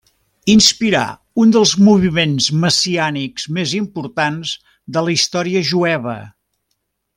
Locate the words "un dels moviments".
1.43-2.47